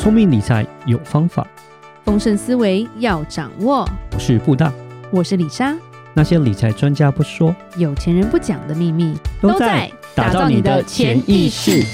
[0.00, 1.46] 聪明理财有方法，
[2.06, 3.86] 丰盛思维要掌握。
[4.14, 4.72] 我是布大，
[5.10, 5.76] 我是李莎。
[6.14, 11.84] 那些理财专家不说，有钱人不讲的秘密，都在打造你的潜意识。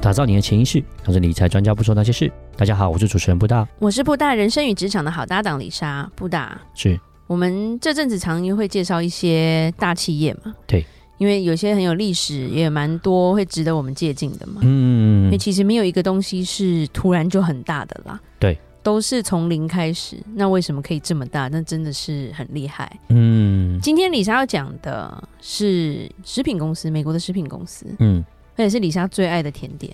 [0.00, 2.32] 打造你的潜意识，那是理财专家不说那些事。
[2.56, 6.08] 大家好，我是主持人布大，我是布大人生与职场的好搭档李莎。
[6.14, 10.54] 布大是我们这阵子常常会介绍一些大企业嘛？
[10.68, 10.86] 对。
[11.18, 14.60] 因为有些很有历史，也蛮多会值得我们借鉴的嘛。
[14.62, 18.20] 嗯，因为其实没有一个东西是突然就很大的啦。
[18.38, 20.16] 对，都是从零开始。
[20.34, 21.48] 那为什么可以这么大？
[21.48, 22.90] 那真的是很厉害。
[23.08, 27.84] 嗯，今天李莎要讲的是食品公司，美国的食品公司。
[27.98, 28.24] 嗯，
[28.56, 29.92] 而且是李莎最爱的甜点，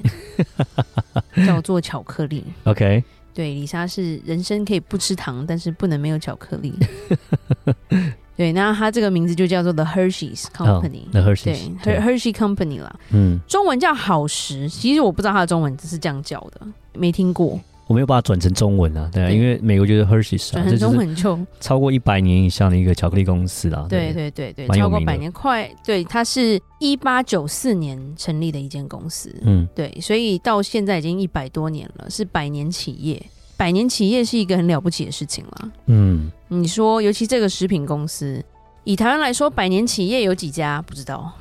[1.46, 2.44] 叫做巧克力。
[2.64, 6.74] OK，对，李莎是人生可以不吃糖，但是不能没有巧克力。
[8.36, 12.94] 对，那它这个名字就叫做 The Hershey's Company，The、oh, Hershey's 对，Hershey Company 啦。
[13.10, 17.60] 嗯，中文叫好时，其实我不知道它的中文只是这样叫的，没听过。
[17.86, 23.86] 我没有把它转成中文啊，对啊，因为美国就是 Hershey's，转成中文就超过一百年以上的一个巧克力公司啦。
[23.90, 33.22] 对对对对，超过百年，快对，它是一八九四年成立的一间公司，嗯，对，所以到现在已经一百多年了，是百年企业。
[33.64, 35.70] 百年企业是一个很了不起的事情了。
[35.86, 38.44] 嗯，你说，尤其这个食品公司，
[38.84, 40.82] 以台湾来说，百年企业有几家？
[40.82, 41.32] 不知道。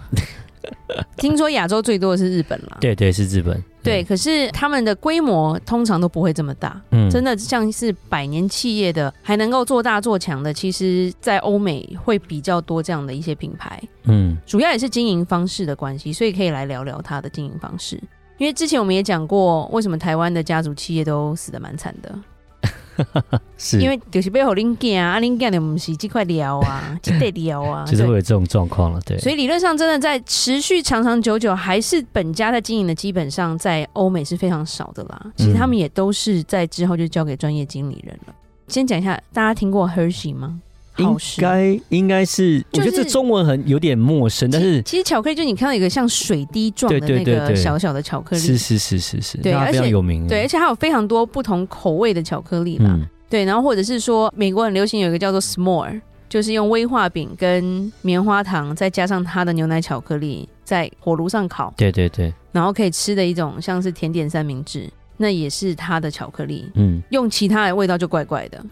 [1.18, 2.78] 听说亚洲最多的是日本了。
[2.80, 3.62] 对对，是日本。
[3.84, 6.82] 对，可是他们的规模通常都不会这么大。
[6.92, 13.84] 嗯，真的像是百年企业的，还能够做大做强的，其实，在欧美会比较多这样的一些品牌。
[14.04, 18.02] 嗯，主要也是经营方式的关系，所以可以来聊聊它的经营方式。
[18.44, 29.18] 因为之前我们也讲过，为什么台湾的家族企业都死的蛮惨的， 是因为就是背后零件啊，零件的不是这块料啊， 这块料啊，就是会有这种状况了，对。
[29.18, 35.32] 所以理论上，真的在持续长长久久，还是本家在经营的，基本上在欧美是非常少的啦。
[35.38, 38.34] 其实他们也都是在之后就交给专业经理人了。
[38.34, 38.34] 嗯、
[38.68, 40.60] 先讲一下，大家听过 Hershey 吗？
[40.98, 56.00] 应该应该是，我觉得这中文很有点陌生，但是其实巧克力就你看到一个像水滴状的那个小小的巧克力，是是是是是，对，而且有名，对，而且还有非常多不同口味的巧克力啦，嗯、对，然后或者是说美国很流行有一个叫做 S'more，
[56.30, 64.88] 就是用威化饼跟棉花糖再加上它的牛奶巧克力在火炉上烤，对对对，然后可以吃的一种像是甜点三明治，
[65.18, 68.64] 那也是它的巧克力，嗯，用其他的味道就怪怪的。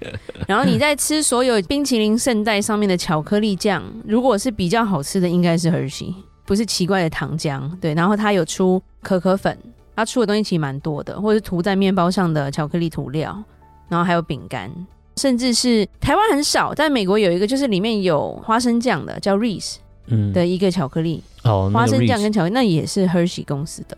[0.46, 7.70] 然后你在吃所有冰淇淋圣代上面的巧克力酱，如果是比较好吃的，应该是 Hershey，不是奇怪的糖浆。
[7.80, 9.56] 对，然后它有出可可粉，
[9.96, 13.42] 它出的东西其实蛮多的，或者是涂在面包上的巧克力涂料，
[13.88, 14.70] 然后还有饼干，
[15.16, 19.76] 甚至是台湾很少，但美国有一个就是里面有花生酱的，叫 Reese，
[20.08, 23.96] 嗯，的一个巧克力，哦，花生酱跟巧克力，那也是 Hershey 公司的。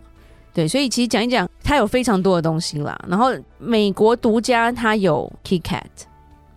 [0.57, 2.99] 对，所以其实讲一讲，它有非常多的东西啦。
[3.07, 5.83] 然后美国独家，它有 Kit Kat，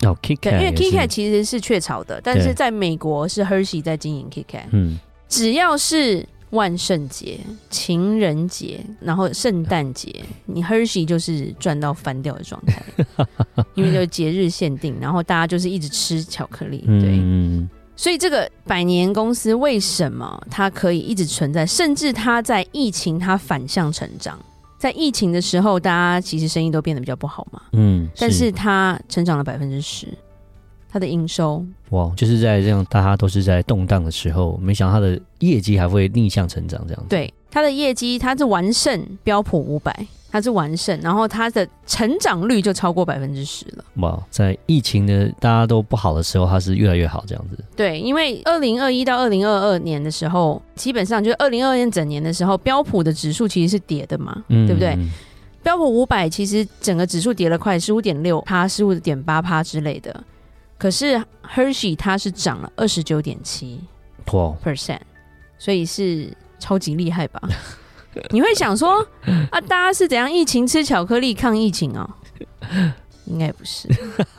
[0.09, 4.65] 哦，Kit Kat，因为 Kit Kat 其实是雀巢的，但是在美国是 Hershey 在经营 Kit Kat。
[4.71, 7.39] 嗯，只要是万圣节、
[7.69, 12.83] 情人节，然后圣诞节，你 Hershey 就是赚到翻掉的状态，
[13.77, 17.19] 因为就节日限定，然后大家就是一直吃巧克力，对。
[17.21, 17.69] 嗯
[18.01, 21.67] 所以这个百年公司为什么它可以一直存在？
[21.67, 24.39] 甚至它在疫情它反向成长，
[24.79, 27.61] 在疫情的时候，大家其实生意都变得比较不好嘛。
[27.73, 30.09] 嗯，但是它成长了百分之十，
[30.91, 37.11] 它的营收哇，就是在这样大家都是在动荡的时候，没想到它的业绩还会逆向成长这样子。
[37.11, 40.07] 对，它的业绩它是完胜标普五百。
[40.31, 43.85] 它是完胜，然后它的成长率就超过百分之十了。
[43.97, 47.59] 哇，在疫情的大家都不好的时候，它是越来越好这样子。
[47.75, 54.97] 对，因为二零二一到二零二二年的时候，基本上就是二零二二年整年的时候，标普的指数其实是跌的嘛，嗯、对不对？
[55.63, 60.25] 标普五百其实整个指数跌了快十五点六趴、十五点八趴之类的，
[60.79, 61.23] 可是
[61.55, 63.81] Hershey 它是涨了二十九点七
[64.25, 65.01] percent，
[65.59, 67.43] 所以是超级厉害吧？
[68.31, 69.07] 你会想说
[69.51, 72.09] 啊，大家是怎样疫情吃巧克力抗疫情哦？
[73.27, 73.87] 应该不是，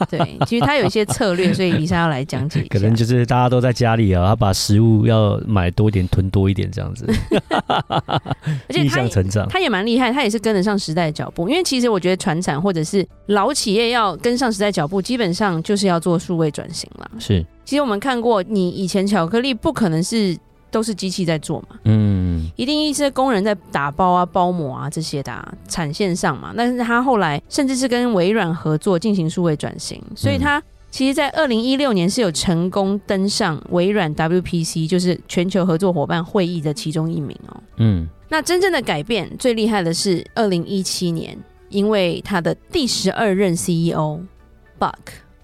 [0.10, 2.68] 对，其实他有一些策略，所以李莎要来讲解一下。
[2.78, 7.06] 可能就是大家都在家里啊，他把食物要买多一点，囤多一点这样子。
[7.80, 11.48] 而且他成长，他也蛮厉害，他也是跟得上时代的脚步。
[11.48, 17.10] 因为其实我觉得传产或者是老企业要跟上时代脚步，基本上就是要做数位转型了。
[17.18, 20.38] 是，其实我们看过，你以前巧克力不可能是。
[20.71, 26.53] 都是机器在做嘛，嗯，一定一些工人在打包啊、包膜啊这些的啊，产线上嘛。
[26.56, 37.63] 但是他后来甚至是跟微软合作进行数位转型，所以他其实，在二零一六年是有成功登上微软 WPC，就是全球合作伙伴会议的其中一名哦。
[37.77, 41.38] 嗯，那真正的改变最厉害的是二零一七年，
[41.69, 44.19] 因为他的第十二任 CEO
[44.77, 44.91] Buck，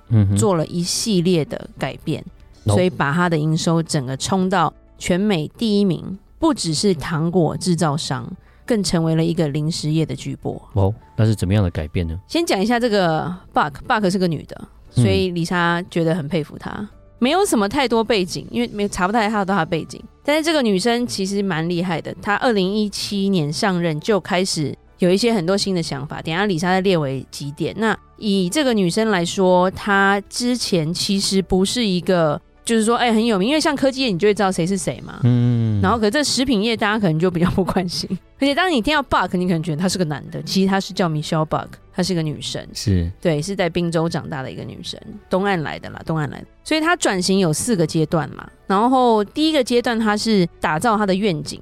[0.09, 2.21] 嗯，做了一系列的改变，
[2.65, 8.29] 嗯，所以把他的营收整个冲到全美第一名，不只是糖果制造商，
[8.65, 10.59] 更成为了一个零食业的巨擘。
[10.73, 12.19] 哦，那是怎么样的改变呢？
[12.27, 16.87] 先讲一下这个 Buck，Buck 是个女的，所以李莎觉得很佩服她。
[17.19, 20.03] 没有什么太多背景，因为没查不太到她的背景。
[20.23, 26.21] 但是这个女生其实蛮厉害的，她二零一七年上任就开始有一些很多新的想法。
[26.21, 27.73] 等一下李莎再列为几点。
[27.77, 32.39] 那以这个女生来说，她之前其实不是一个。
[32.67, 35.21] 就是说，哎、欸，很有名，因为像科技业，你就会知道谁是谁嘛。
[35.23, 35.81] 嗯。
[35.81, 38.09] 然后，可是这食品业，大家可能就比较不关心。
[38.39, 42.61] 而且，当你听到 Buck，你可能觉得他是个男的，其实他是叫 Michelle Buck，她是个女生。
[42.73, 43.09] 是。
[43.21, 44.99] 对，是在宾州长大的一个女生，
[45.29, 46.45] 东岸来的啦，东岸来的。
[46.65, 48.45] 所以，她转型有四个阶段嘛。
[48.67, 51.61] 然后，第一个阶段，她是打造她的愿景。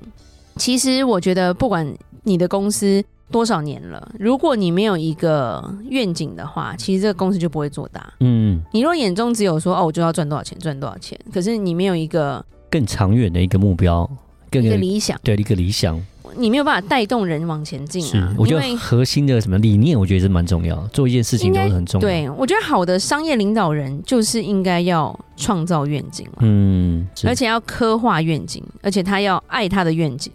[0.56, 1.88] 其实，我觉得，不管
[2.24, 3.04] 你的公司。
[3.32, 4.12] 多少年了？
[4.20, 8.14] 如果你没有一个愿景的话，其实这个公司就不会做大。
[8.20, 14.10] 嗯，你若眼中只有说哦，我就要赚多少钱，赚多少钱，可是你没有一个更长远的一个目标，
[14.52, 16.00] 更一个理想，对，一个理想，
[16.38, 18.34] 你没有办法带动人往前进啊。
[18.38, 22.08] 我觉得核心的什么理念，我觉得是蛮重要，做一件事情都是很重要。
[22.08, 30.32] 对，我觉得好的商业领导人就是应该要创造愿景，嗯，而且要刻画愿景，而且他要爱他的愿景，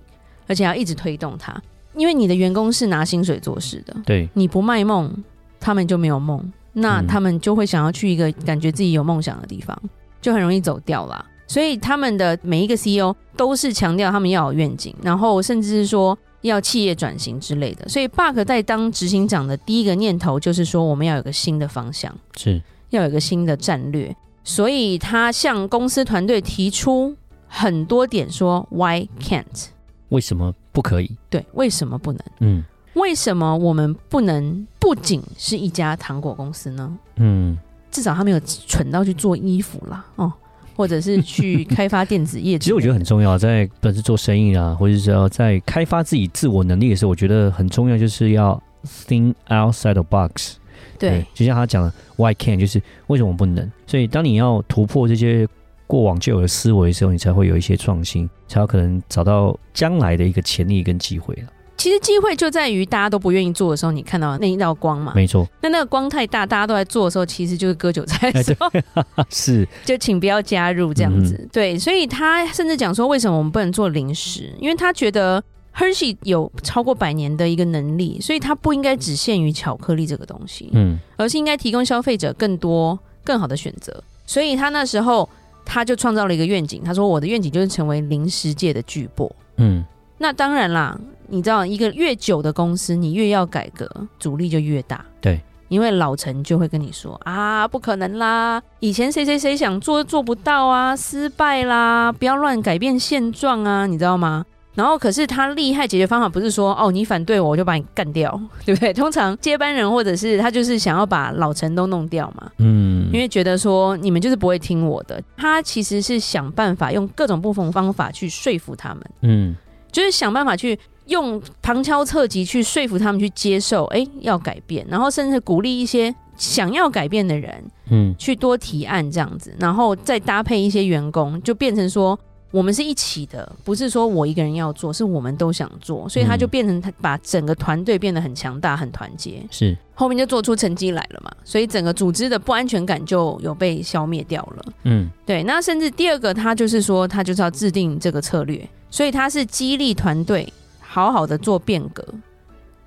[0.49, 1.55] 而且要一直推动他。
[2.01, 5.15] 因为你的员工是拿薪水做事的，对，你不卖梦，
[5.61, 6.43] 他们就没有梦，
[6.73, 9.79] 那他们就会想要去一个感觉自己有梦想的地方，
[10.23, 11.23] 就很容易走掉了。
[11.47, 17.87] 所以他们的每一个 CEO 都是强调他们要有愿景，然后甚至是说要企业转型之类的。
[17.87, 24.17] 所以 Buck 在当执行长的第一个念头就是说，我们要有个新的方向，是要有一个新的战略。
[24.43, 27.15] 所以他向公司团队提出
[27.47, 29.67] 很多点，说 Why can't？
[30.09, 30.55] 为什么？
[30.81, 32.21] 不可以，对，为什么不能？
[32.39, 36.99] 嗯，为什么我们不能不仅是一家糖果公司呢？
[37.17, 37.59] 嗯，
[37.91, 40.33] 至少他没有蠢到去做衣服啦，哦，
[40.75, 42.59] 或者是去开发电子业。
[42.59, 48.59] 其实我觉得很重要，在不管是做生意啊，或者是要在开发自己自我能力的时候，我觉得很重要，就是要
[49.07, 50.55] think outside the box。
[50.99, 52.59] 对，对，就像他讲的，Why can't？
[52.59, 53.71] 就是为什么不能？
[53.87, 55.47] 所以当你要突破这些。
[55.91, 61.49] 过往就有的思维的时候，你才会有一些创新，才有可能找到将来的一个潜力跟机会了。
[61.77, 65.13] 其实机会就在于大家都不愿意做的时候，你看到那一道光嘛？
[65.17, 65.49] 没错。
[65.61, 68.71] 那那个光太大，大家都在做的时候，其实就是割韭菜的时候。
[69.31, 69.67] 是。
[69.85, 71.35] 就请不要加入这样子。
[71.41, 74.53] 嗯、对，所以他甚至讲说，为什么我们不能做零食？
[74.61, 75.43] 因为他觉得
[75.75, 84.05] Hershey 有超过百年的一个能力，所以他不应该只限于巧克力这个东西，嗯，而是应该提供消费者更多更好的选择。
[84.25, 85.29] 所以他那时候。
[85.73, 89.85] 他就创造了一个愿景，他说：“我的愿景就是成为零食界的巨擘。”嗯，
[90.19, 93.89] 那当然啦，你知道，一个越久的公司，你越要改革，
[94.19, 95.05] 阻力就越大。
[95.21, 108.93] 对，因为老陈就会跟你说：“啊，不可能啦，以前谁谁谁想做做不到啊，失败啦，不要乱改变现状啊，你知道吗？”然后，可是他厉害解决方法不是说哦，你反对我，我就把你干掉， 对不对？
[108.93, 115.21] 通常接班人或者是他就是想要把老陈都弄掉嘛，嗯，因为觉得说你们就是不会听我的。
[115.37, 119.57] 他其实是想办法用各种不同方法去说服他们，嗯，
[119.91, 132.17] 就是想办法去用旁敲侧击去说服他们去接受，哎，要改变，然后甚至鼓励一些想要改变的人，嗯，去多提案这样子，然后再搭配一些员工，就变成说。
[132.51, 144.73] 我们是一起的，不是说我一个人要做，是我们都想做，所以他就变成他把整个团队变得很强大、很团结，是后面就做出成绩来了嘛，所以整个组织的不安全感就有被消灭掉了。
[144.83, 145.45] 嗯，对。
[145.45, 152.05] 那甚至第二个，他就是说，他就是要制定这个策略，所以他是激励团队好好的做变革，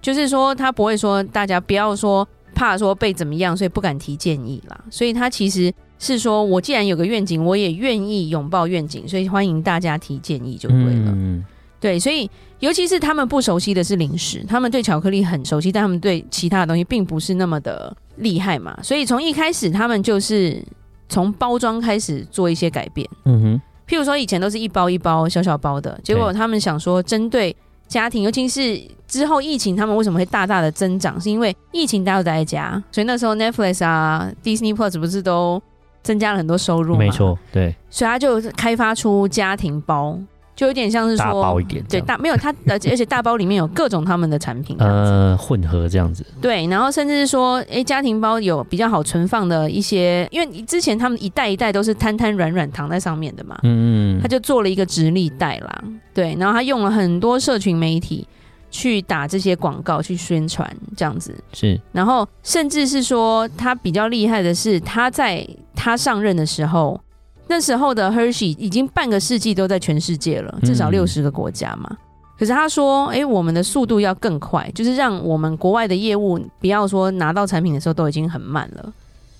[0.01, 5.73] 就是说他不会说大家不要说怕说被怎么样，所以不敢提建议啦，所以他其实。
[5.99, 11.11] 是说，我既然有个愿景，我也愿意拥抱愿景，所以欢迎大家提建议就对了。
[11.15, 11.41] 嗯、
[11.79, 18.77] 对，所以尤其是他们不熟悉的是零食，他们对巧克力很熟悉，但他们对其他的东西并不是那么的厉害嘛。
[18.83, 20.61] 所以从一开始，他们就是
[21.07, 23.07] 从包装开始做一些改变。
[23.23, 27.55] 嗯哼，譬如说以前都是一包一包小小包的，结果他们想说针对
[27.87, 31.19] 家庭，尤其是之后疫情，他们为什么会大大的增长？
[31.21, 35.61] 是因为疫情大家都在家，所以那时候 Netflix 啊、Disney Plus 不是都。
[36.03, 40.19] 增加了很多收入，没错，对，所以他就开发出家庭包，
[40.55, 46.25] 就有点像是说大包一点，对大没有它， 而且而且大包里面有各种他们的产品，呃，混合这样子。
[46.41, 55.83] 对，然后甚至是说，哎、欸，家庭包有比较好存放的一些，因为之前他们一袋一袋都是摊摊软软躺在上面的嘛，嗯嗯，他就做了一个直立袋啦，
[56.13, 58.27] 对，然后他用了很多社群媒体
[58.73, 66.99] 去打这些广告去宣传这样子，是，然后甚至是说他比较厉害的是他在他上任的时候。
[67.45, 71.87] 那时候的 Hershey 已经半个世纪都在全世界了，至少六十个国家嘛。
[71.91, 71.97] 嗯、
[72.39, 78.91] 可是他说：“哎、欸，我们的速度要更快，就是让我们国外的业务不要说拿到产品的时候都已经很慢了。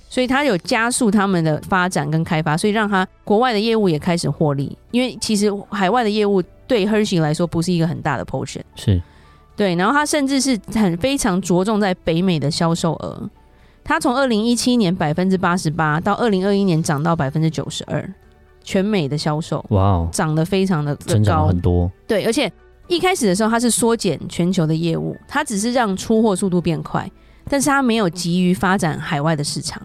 [0.10, 4.78] 所以他有加速他们的发展跟开发，所以让他国外的业务也开始获利。
[4.92, 9.02] 因为其实海外的业务对 Hershey 来说不是一个很大的 portion，是
[9.55, 9.75] 对。
[9.75, 13.29] 然后他甚至是很非常着重在北美的销售额。”
[13.86, 18.13] 它从二零一七年百分之八十八到二零二一年涨到百分之九十二，
[18.63, 21.91] 全美的销售哇哦，涨得非常的高，增长很多。
[22.07, 22.50] 对，而且
[22.88, 27.12] 一开始的时候它是缩减全球的业务，它只是让出货速度变快，
[27.50, 29.81] 但是它没有急于发展海外的市场，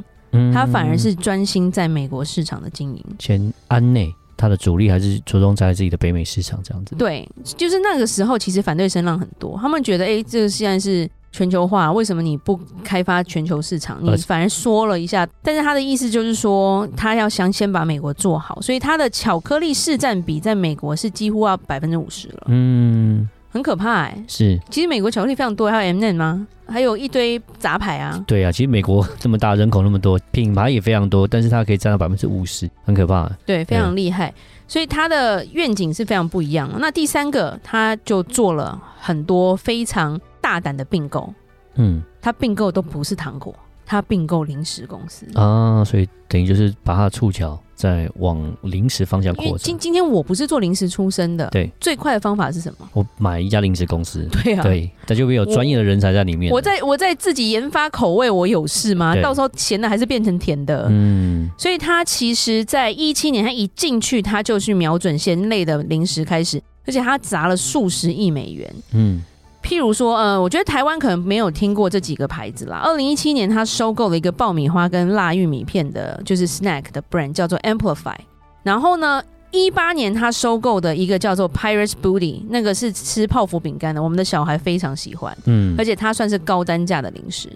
[0.54, 3.04] 它反而是专心在美国市场的经营。
[3.18, 6.96] 前安内它的主力还是着重在自己的北美市场这样子。
[6.96, 11.06] 对，就是那个时候其实反对声浪很多，他们觉得哎，这个现在是。
[11.30, 13.98] 全球化，为什么你不开发全球市场？
[14.02, 22.46] 你反而说了一下，但是他的意思就是说，他要想先把美国做好，所以他的巧克力市占比在美国是几乎要百分之五十了。
[22.46, 24.24] 嗯，很可怕哎、欸。
[24.26, 26.46] 是，其实美国巧克力非常多，还有 M&M 吗？
[26.66, 28.22] 还有一堆杂牌啊。
[28.26, 33.30] 对啊，其实美国这么大，人口那么多，品牌也非常多，但是它可以占到百分之五十，很可怕。
[33.46, 34.32] 对，非常厉害。
[34.66, 36.70] 所以它的愿景是非常不一样。
[36.78, 40.20] 那第三个，他就做了很多非常。
[40.40, 41.30] 大胆的并购，
[41.74, 43.54] 嗯，他并购都不是糖果，
[43.88, 49.58] 他并购零食公司啊，所以等于就是把他的触角在往零食方向扩展。
[49.62, 52.86] 今今天我不是做零食出身的，对，最快的方法是什么？
[52.92, 56.52] 我买一家零食公司， 对啊，对，那就会有专业的人才在里面。
[56.52, 59.16] 我在我在自己研发口味，我有事吗？
[59.22, 69.22] 到时候咸的还是变成甜的，嗯，所以他其实在一七年他一进去，他就去瞄准咸类的零食开始，而且他砸了数十亿美元，嗯。
[69.62, 72.78] 譬如说，呃，我觉得台湾可能没有听过这几个牌子啦。
[72.78, 78.16] 二零一七年，他收购了一个爆米花跟辣玉米片的，就是 snack 的 brand，叫做 Amplify。
[78.62, 87.48] 然后呢，一八年他收购的一个叫做 Pirate's Booty，那个是吃泡芙饼干的，我们的小孩非常喜欢，嗯，而且它算是高单价的零食。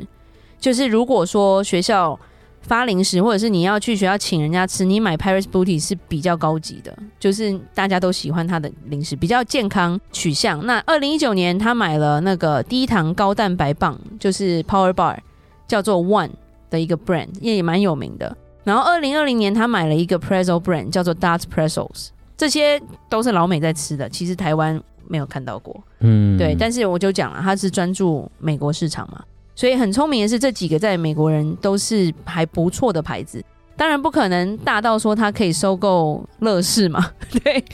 [0.60, 2.18] 就是如果说学校。
[2.62, 10.64] 发零食，或者是你要去学校请人家吃，你买 Paris Booty 是比较高级的，就是大家都喜欢它的零食，比较健康取向。
[10.64, 15.18] 那二零一九年他买了那个低糖高蛋白棒，就是 Power Bar，
[15.66, 16.30] 叫做 One
[16.70, 18.36] 的一个 brand，也蛮有名的。
[18.64, 25.82] 然后二零二零年他买了一个 Pretzel brand，叫做 Dutch Pretzels，这些都是老美在吃的，其实台湾没有看到过。
[25.98, 29.22] 嗯，对，但是我就讲了，他是专注美国市场嘛。
[29.54, 33.44] 所以很聪明的是，这几个在美国人都是还不错的牌子。
[33.74, 37.10] 当然不可能大到说他可以收购乐视嘛，
[37.42, 37.64] 对，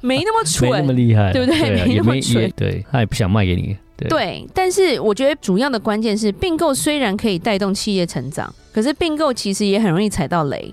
[0.00, 1.60] 没那么蠢，没那么厉害，对不对？
[1.60, 3.76] 对啊、没那么蠢，对，他也不想卖给你。
[3.96, 10.72] 对，对，但是我觉得主要的关键是并购虽然可以带动企业成长，可是并购其实也很容易踩到雷，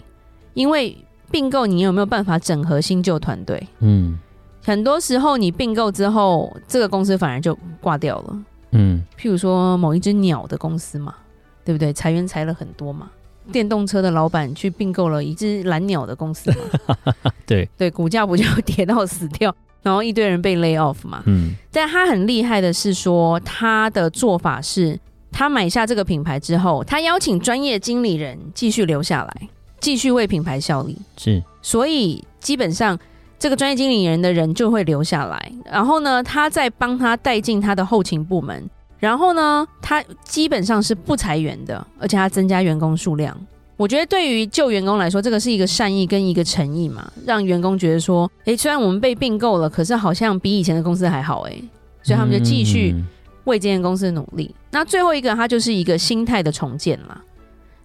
[0.54, 0.96] 因为
[1.32, 3.62] 并购你有没有办法整合新旧团队？
[3.80, 4.18] 嗯，
[4.64, 8.38] 很多时候你并购之后，这个公司反而就挂掉了。
[8.74, 11.16] 嗯，譬如说某一只鸟的公司嘛，
[11.64, 11.94] 对不对？
[11.94, 13.10] 裁员裁了很多嘛。
[13.52, 16.96] 电动车的老板去并购了一只蓝鸟的公司嘛，
[17.46, 19.54] 对对，股价不就跌到死掉，
[19.84, 21.22] 然后一堆人被 lay off 嘛。
[21.26, 24.98] 嗯，但他很厉害的是说，他的做法是，
[25.30, 29.50] 他买下这个品牌之后，他邀请专业经理人继续留下来，
[29.82, 30.98] 继续为品牌效力。
[31.18, 32.98] 是，所以基本上。
[33.44, 38.64] 这个专业经理人的人就会留下来，然后呢，他再帮他带进他的后勤部门，
[39.00, 43.38] 然后呢，他基本上是不裁员的，而且他增加员工数量。
[43.76, 51.62] 我觉得对于旧员工来说，这个是一个善意跟一个诚意嘛，让员工觉得说，诶，虽然我们被并购了，可是好像比以前的公司还好，诶，
[52.02, 52.96] 所以他们就继续
[53.44, 54.56] 为这间公司努力。
[54.72, 57.20] 那最后一个，他就是一个心态的重建嘛。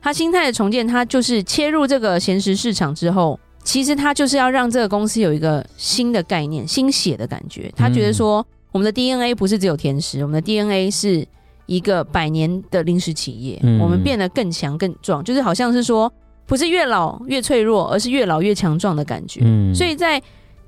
[0.01, 3.41] 他心态的重建，他就是切入这个闲时市场之后。
[3.69, 7.71] 其实他就是要让这个公司有一个新的概念、新血的感觉。
[7.77, 11.23] 他觉得说，我们的 DNA 不是只有甜食，我们的 DNA 是
[11.67, 13.61] 一个百年的零食企业。
[13.63, 16.11] 嗯、我们变得更强、更壮，就是好像是说，
[16.47, 19.43] 不是越老越脆弱，而是越老越强壮的感觉。
[19.45, 20.19] 嗯、所以在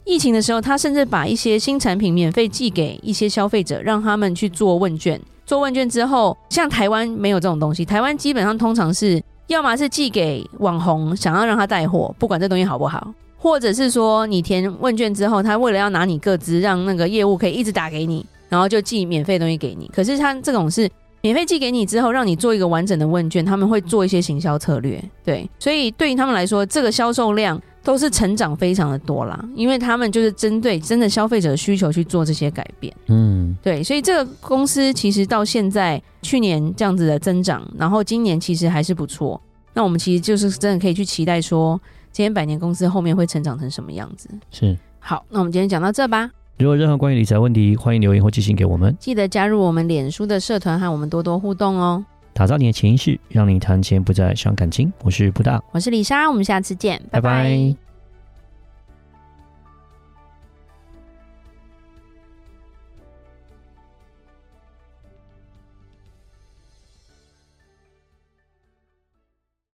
[0.04, 5.18] 疫情的时候，他甚至把一些新产品免费寄给一些消费者，让他们去做问卷。
[5.46, 9.22] 做问卷之后，像台湾没有这种东西，台湾基本上通常是。
[9.50, 19.90] 要么是寄给网红，想要让他带货，不管这东西好不好，或者是说你填问卷之后，他为了要拿你个资，让那个业务可以一直打给你，然后就寄免费东西给你。
[19.92, 20.88] 可是他这种是
[21.20, 25.02] 免费寄给你之后，让你做一个完整的问卷，他们会做一些行销策略。
[25.24, 32.94] 对，所以对于他们来说，这个销售量都是成长非常的多啦，因为他们就是针对真的消费者的需求去做这些改变。
[33.08, 39.40] 嗯，对，所以这个公司其实到现在去年这样子的增长，然后今年其实还是不错。
[39.72, 41.80] 那我们其实就是真的可以去期待说。
[42.12, 44.28] 今天百年公司后面会成长成什么样子？
[44.50, 44.76] 是。
[44.98, 46.28] 好，那我们今天讲到这吧。
[46.58, 48.94] 如果有任何关于理财问题，欢迎留言或寄信给我们。
[48.98, 52.04] 记得加入我们脸书的社团，和我们多多互动哦。
[52.32, 54.92] 打造你的潜意识，让你谈钱不再伤感情。
[55.04, 57.44] 我是布大，我是李莎，我们下次见，拜拜。
[57.44, 57.89] 拜拜。